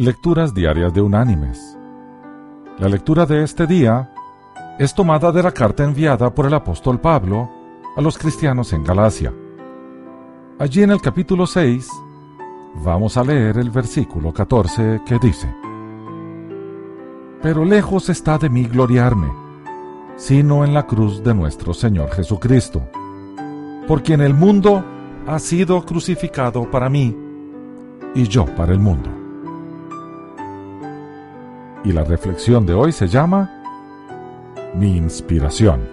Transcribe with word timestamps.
Lecturas 0.00 0.54
Diarias 0.54 0.94
de 0.94 1.02
Unánimes. 1.02 1.76
La 2.78 2.88
lectura 2.88 3.26
de 3.26 3.44
este 3.44 3.66
día 3.66 4.10
es 4.78 4.94
tomada 4.94 5.30
de 5.30 5.42
la 5.42 5.52
carta 5.52 5.84
enviada 5.84 6.34
por 6.34 6.46
el 6.46 6.54
apóstol 6.54 6.98
Pablo 6.98 7.50
a 7.94 8.00
los 8.00 8.16
cristianos 8.16 8.72
en 8.72 8.82
Galacia. 8.82 9.30
Allí 10.58 10.82
en 10.82 10.92
el 10.92 11.02
capítulo 11.02 11.46
6 11.46 11.86
vamos 12.82 13.18
a 13.18 13.24
leer 13.24 13.58
el 13.58 13.68
versículo 13.68 14.32
14 14.32 15.02
que 15.04 15.18
dice, 15.18 15.54
Pero 17.42 17.66
lejos 17.66 18.08
está 18.08 18.38
de 18.38 18.48
mí 18.48 18.64
gloriarme, 18.64 19.30
sino 20.16 20.64
en 20.64 20.72
la 20.72 20.86
cruz 20.86 21.22
de 21.22 21.34
nuestro 21.34 21.74
Señor 21.74 22.10
Jesucristo, 22.12 22.80
por 23.86 24.02
quien 24.02 24.22
el 24.22 24.32
mundo 24.32 24.82
ha 25.26 25.38
sido 25.38 25.84
crucificado 25.84 26.70
para 26.70 26.88
mí 26.88 27.14
y 28.14 28.22
yo 28.28 28.46
para 28.46 28.72
el 28.72 28.78
mundo. 28.78 29.19
Y 31.84 31.92
la 31.92 32.04
reflexión 32.04 32.66
de 32.66 32.74
hoy 32.74 32.92
se 32.92 33.08
llama 33.08 33.50
Mi 34.74 34.96
inspiración. 34.96 35.88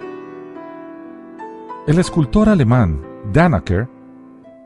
El 1.86 1.98
escultor 1.98 2.50
alemán 2.50 3.00
Danaker 3.32 3.88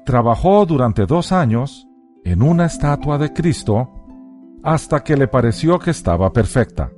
trabajó 0.05 0.67
durante 0.67 1.07
dos 1.07 1.31
años 1.31 1.87
en 2.25 2.43
una 2.43 2.67
estatua 2.67 3.19
de 3.19 3.33
Cristo 3.33 3.89
hasta 4.65 5.05
que 5.05 5.17
le 5.17 5.29
pareció 5.29 5.79
que 5.79 5.91
estaba 5.91 6.33
perfecta. 6.33 6.91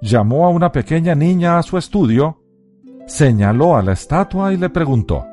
Llamó 0.00 0.46
a 0.46 0.48
una 0.48 0.72
pequeña 0.72 1.14
niña 1.14 1.58
a 1.58 1.62
su 1.62 1.76
estudio, 1.76 2.42
señaló 3.06 3.76
a 3.76 3.82
la 3.82 3.92
estatua 3.92 4.52
y 4.52 4.56
le 4.56 4.70
preguntó, 4.70 5.26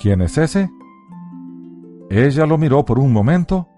¿Quién 0.00 0.22
es 0.22 0.38
ese? 0.38 0.70
Ella 2.08 2.46
lo 2.46 2.56
miró 2.56 2.84
por 2.84 2.98
un 2.98 3.12
momento 3.12 3.68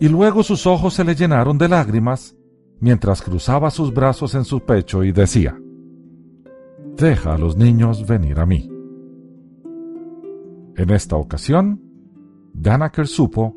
y 0.00 0.08
luego 0.08 0.42
sus 0.42 0.66
ojos 0.66 0.94
se 0.94 1.04
le 1.04 1.14
llenaron 1.14 1.58
de 1.58 1.68
lágrimas 1.68 2.34
mientras 2.80 3.20
cruzaba 3.20 3.70
sus 3.70 3.92
brazos 3.92 4.34
en 4.34 4.46
su 4.46 4.60
pecho 4.60 5.04
y 5.04 5.12
decía, 5.12 5.60
Deja 6.96 7.34
a 7.34 7.38
los 7.38 7.56
niños 7.56 8.06
venir 8.06 8.40
a 8.40 8.46
mí. 8.46 8.70
En 10.76 10.90
esta 10.90 11.16
ocasión, 11.16 11.82
Danaker 12.54 13.06
supo 13.06 13.56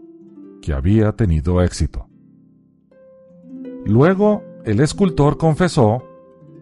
que 0.62 0.74
había 0.74 1.14
tenido 1.14 1.62
éxito. 1.62 2.08
Luego, 3.86 4.44
el 4.66 4.82
escultor 4.82 5.38
confesó 5.38 6.04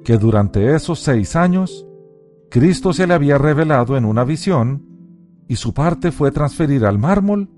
que 0.04 0.18
durante 0.18 0.76
esos 0.76 1.00
seis 1.00 1.36
años, 1.36 1.88
Cristo 2.52 2.94
se 2.94 3.08
le 3.08 3.16
había 3.16 3.40
revelado 3.40 3.98
en 3.98 4.06
una 4.06 4.24
visión 4.24 4.86
y 5.48 5.56
su 5.56 5.74
parte 5.74 6.12
fue 6.12 6.32
transferir 6.32 6.86
al 6.86 7.00
mármol 7.00 7.50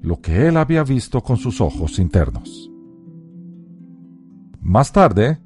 lo 0.00 0.20
que 0.20 0.46
él 0.46 0.56
había 0.56 0.84
visto 0.84 1.20
con 1.22 1.36
sus 1.36 1.60
ojos 1.60 1.98
internos. 1.98 2.70
Más 4.60 4.92
tarde, 4.92 5.38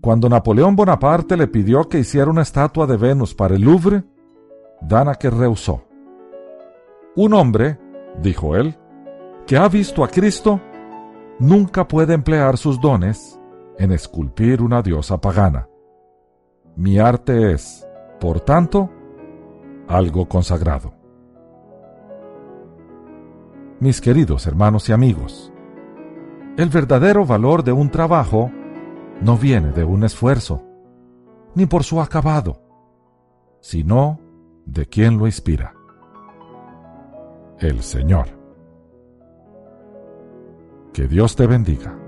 cuando 0.00 0.28
Napoleón 0.28 0.76
Bonaparte 0.76 1.36
le 1.36 1.46
pidió 1.46 1.88
que 1.88 1.98
hiciera 1.98 2.30
una 2.30 2.42
estatua 2.42 2.86
de 2.86 2.96
Venus 2.96 3.34
para 3.34 3.56
el 3.56 3.62
Louvre, 3.62 4.04
Danaker 4.80 5.34
rehusó. 5.34 5.84
Un 7.16 7.34
hombre, 7.34 7.78
dijo 8.22 8.56
él, 8.56 8.76
que 9.46 9.56
ha 9.56 9.68
visto 9.68 10.04
a 10.04 10.08
Cristo, 10.08 10.60
nunca 11.38 11.86
puede 11.86 12.14
emplear 12.14 12.56
sus 12.56 12.80
dones 12.80 13.38
en 13.78 13.92
esculpir 13.92 14.62
una 14.62 14.82
diosa 14.82 15.20
pagana. 15.20 15.68
Mi 16.76 16.98
arte 16.98 17.52
es, 17.52 17.86
por 18.20 18.40
tanto, 18.40 18.90
algo 19.88 20.28
consagrado. 20.28 21.03
Mis 23.80 24.00
queridos 24.00 24.46
hermanos 24.46 24.88
y 24.88 24.92
amigos, 24.92 25.52
el 26.56 26.68
verdadero 26.68 27.26
valor 27.26 27.64
de 27.64 27.72
un 27.72 27.90
trabajo 27.90 28.50
no 29.20 29.36
viene 29.36 29.72
de 29.72 29.82
un 29.82 30.04
esfuerzo, 30.04 30.62
ni 31.54 31.66
por 31.66 31.82
su 31.82 32.00
acabado, 32.00 32.62
sino 33.60 34.20
de 34.64 34.86
quien 34.86 35.18
lo 35.18 35.26
inspira. 35.26 35.74
El 37.58 37.82
Señor. 37.82 38.28
Que 40.92 41.08
Dios 41.08 41.34
te 41.34 41.46
bendiga. 41.46 42.03